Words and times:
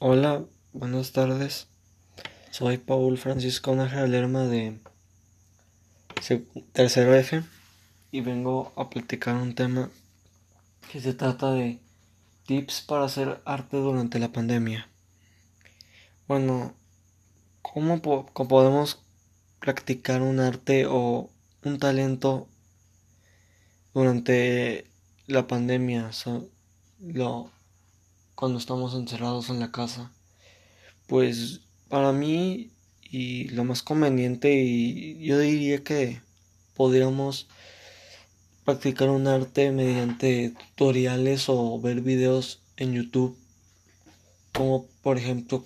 Hola, 0.00 0.44
buenas 0.72 1.12
tardes. 1.12 1.68
Soy 2.50 2.78
Paul 2.78 3.16
Francisco 3.16 3.76
Nájera 3.76 4.08
Lerma 4.08 4.42
de 4.42 4.80
tercero 6.72 7.14
F 7.14 7.44
y 8.10 8.20
vengo 8.20 8.72
a 8.74 8.90
platicar 8.90 9.36
un 9.36 9.54
tema 9.54 9.90
que 10.90 11.00
se 11.00 11.14
trata 11.14 11.52
de 11.52 11.78
tips 12.44 12.80
para 12.80 13.04
hacer 13.04 13.40
arte 13.44 13.76
durante 13.76 14.18
la 14.18 14.32
pandemia. 14.32 14.90
Bueno, 16.26 16.74
¿cómo, 17.62 18.02
podemos 18.02 19.00
practicar 19.60 20.22
un 20.22 20.40
arte 20.40 20.86
o 20.86 21.30
un 21.62 21.78
talento 21.78 22.48
durante 23.94 24.90
la 25.28 25.46
pandemia? 25.46 26.10
lo, 26.98 27.53
cuando 28.44 28.58
estamos 28.58 28.92
encerrados 28.92 29.48
en 29.48 29.58
la 29.58 29.72
casa. 29.72 30.12
Pues 31.06 31.62
para 31.88 32.12
mí 32.12 32.72
y 33.00 33.48
lo 33.48 33.64
más 33.64 33.82
conveniente 33.82 34.54
y 34.54 35.18
yo 35.24 35.38
diría 35.38 35.82
que 35.82 36.20
podríamos 36.74 37.48
practicar 38.66 39.08
un 39.08 39.28
arte 39.28 39.70
mediante 39.70 40.50
tutoriales 40.50 41.46
o 41.48 41.80
ver 41.80 42.02
videos 42.02 42.60
en 42.76 42.92
YouTube 42.92 43.34
como 44.52 44.88
por 45.00 45.16
ejemplo 45.16 45.64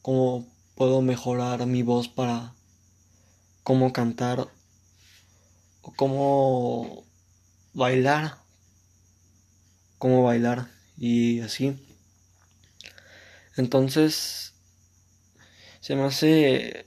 cómo 0.00 0.46
puedo 0.76 1.02
mejorar 1.02 1.66
mi 1.66 1.82
voz 1.82 2.06
para 2.06 2.54
cómo 3.64 3.92
cantar 3.92 4.46
o 5.80 5.92
cómo 5.96 7.02
bailar 7.74 8.36
cómo 9.98 10.22
bailar 10.22 10.70
y 10.96 11.40
así 11.40 11.76
entonces, 13.56 14.54
se 15.80 15.96
me 15.96 16.04
hace 16.04 16.86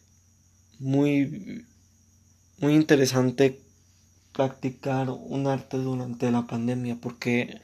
muy, 0.79 1.65
muy 2.57 2.73
interesante 2.73 3.61
practicar 4.33 5.09
un 5.09 5.47
arte 5.47 5.77
durante 5.77 6.31
la 6.31 6.47
pandemia 6.47 6.97
porque 7.01 7.61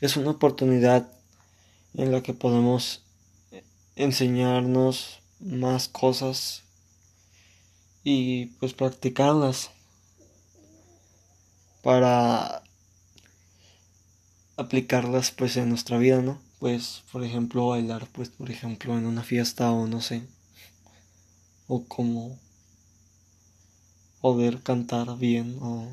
es 0.00 0.16
una 0.16 0.30
oportunidad 0.30 1.10
en 1.94 2.12
la 2.12 2.22
que 2.22 2.34
podemos 2.34 3.04
enseñarnos 3.96 5.20
más 5.40 5.88
cosas 5.88 6.62
y 8.04 8.46
pues 8.58 8.74
practicarlas 8.74 9.70
para 11.82 12.62
aplicarlas 14.56 15.30
pues 15.30 15.56
en 15.56 15.68
nuestra 15.68 15.98
vida, 15.98 16.20
¿no? 16.20 16.47
Pues 16.58 17.02
por 17.12 17.24
ejemplo 17.24 17.68
bailar 17.68 18.06
pues 18.12 18.30
por 18.30 18.50
ejemplo 18.50 18.96
en 18.98 19.06
una 19.06 19.22
fiesta 19.22 19.70
o 19.72 19.86
no 19.86 20.00
sé 20.00 20.22
o 21.66 21.84
como 21.84 22.38
poder 24.20 24.60
cantar 24.62 25.16
bien 25.16 25.58
o 25.60 25.86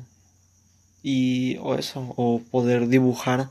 y 1.02 1.56
o 1.58 1.76
eso 1.76 2.14
o 2.16 2.40
poder 2.50 2.88
dibujar 2.88 3.50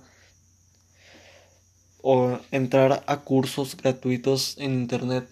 o 2.02 2.40
entrar 2.52 3.04
a 3.08 3.22
cursos 3.22 3.78
gratuitos 3.78 4.58
en 4.58 4.74
internet 4.74 5.28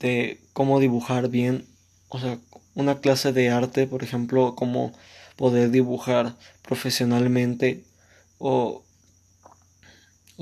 de 0.00 0.40
cómo 0.52 0.80
dibujar 0.80 1.28
bien 1.28 1.66
o 2.08 2.18
sea 2.18 2.38
una 2.74 3.00
clase 3.00 3.32
de 3.32 3.50
arte 3.50 3.86
por 3.86 4.02
ejemplo 4.02 4.56
cómo 4.56 4.92
poder 5.36 5.70
dibujar 5.70 6.36
profesionalmente 6.62 7.84
o 8.38 8.82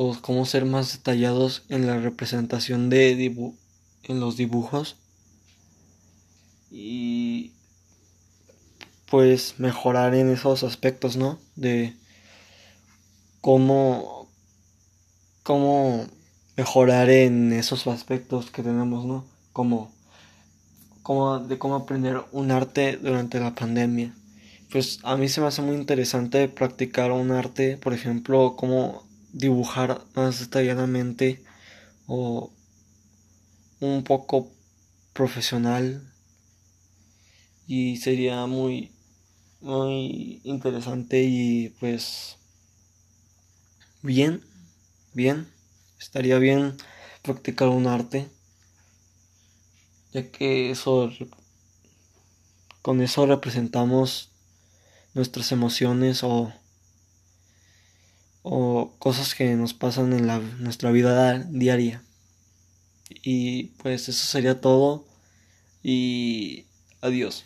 o 0.01 0.17
cómo 0.21 0.47
ser 0.47 0.65
más 0.65 0.93
detallados 0.93 1.65
en 1.69 1.89
la 1.89 1.99
representación 1.99 2.89
de 2.89 3.17
dibu 3.17 3.57
en 4.05 4.21
los 4.21 4.37
dibujos 4.37 4.95
y 6.71 7.51
pues 9.11 9.59
mejorar 9.59 10.15
en 10.15 10.31
esos 10.31 10.63
aspectos, 10.63 11.17
¿no? 11.17 11.41
De 11.57 11.97
cómo 13.41 14.29
cómo 15.43 16.07
mejorar 16.57 17.11
en 17.11 17.53
esos 17.53 17.89
aspectos 17.89 18.53
que 18.53 18.63
tenemos, 18.63 19.05
¿no? 19.05 19.25
Como, 19.53 19.91
como 21.03 21.41
de 21.41 21.59
cómo 21.59 21.75
aprender 21.75 22.23
un 22.31 22.53
arte 22.53 22.99
durante 22.99 23.41
la 23.41 23.57
pandemia. 23.57 24.15
Pues 24.71 25.01
a 25.03 25.17
mí 25.17 25.29
se 25.29 25.41
me 25.41 25.49
hace 25.49 25.63
muy 25.63 25.75
interesante 25.75 26.47
practicar 26.47 27.11
un 27.11 27.33
arte, 27.33 27.79
por 27.79 27.95
ejemplo, 27.95 28.55
cómo 28.57 29.08
dibujar 29.39 30.05
más 30.15 30.41
detalladamente 30.41 31.43
o 32.07 32.53
un 33.81 34.03
poco 34.05 34.51
profesional. 35.13 36.03
Y 37.67 37.99
sería 37.99 38.47
muy 38.47 38.93
muy 39.61 40.41
interesante 40.45 41.25
y 41.25 41.71
pues 41.81 42.37
bien 44.03 44.41
bien 45.15 45.49
estaría 45.99 46.39
bien 46.39 46.77
practicar 47.23 47.69
un 47.69 47.89
arte 47.89 48.29
ya 50.13 50.31
que 50.31 50.71
eso 50.71 51.11
con 52.83 53.03
eso 53.03 53.27
representamos 53.27 54.31
nuestras 55.15 55.51
emociones 55.51 56.23
o 56.23 56.53
o 58.43 58.93
cosas 58.99 59.35
que 59.35 59.55
nos 59.55 59.75
pasan 59.75 60.13
en 60.13 60.27
la, 60.27 60.39
nuestra 60.39 60.91
vida 60.91 61.39
diaria. 61.51 62.03
Y 63.23 63.65
pues 63.83 64.09
eso 64.09 64.27
sería 64.27 64.61
todo 64.61 65.07
y 65.83 66.67
adiós. 67.01 67.45